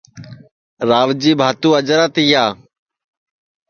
[0.89, 2.43] راوجی بھاتُو اجرا تِیا